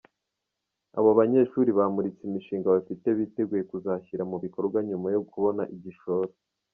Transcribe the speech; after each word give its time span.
Abo 0.97 1.09
banyeshuri 1.19 1.69
bamuritse 1.77 2.21
imishinga 2.29 2.67
bafite 2.75 3.07
biteguye 3.17 3.63
kuzashyira 3.71 4.23
mu 4.31 4.37
bikorwa 4.43 4.77
nyuma 4.89 5.07
yo 5.15 5.21
kubona 5.31 5.63
igishoro. 5.75 6.31